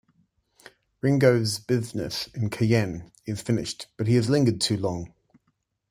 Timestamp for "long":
4.77-5.13